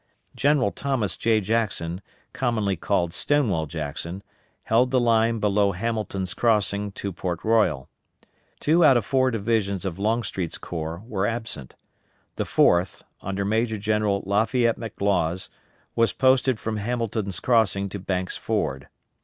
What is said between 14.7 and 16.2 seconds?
McLaws, was